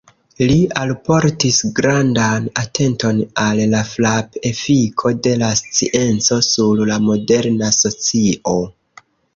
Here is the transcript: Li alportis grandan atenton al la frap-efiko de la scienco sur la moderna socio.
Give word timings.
Li 0.51 0.53
alportis 0.83 1.59
grandan 1.79 2.47
atenton 2.63 3.19
al 3.43 3.61
la 3.75 3.83
frap-efiko 3.93 5.15
de 5.29 5.37
la 5.45 5.53
scienco 5.63 6.43
sur 6.51 6.85
la 6.93 7.01
moderna 7.11 7.73
socio. 7.85 8.61